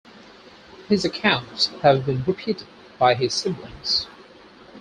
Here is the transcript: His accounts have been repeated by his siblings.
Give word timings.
His 0.89 1.05
accounts 1.05 1.67
have 1.83 2.07
been 2.07 2.23
repeated 2.23 2.65
by 2.97 3.13
his 3.13 3.35
siblings. 3.35 4.07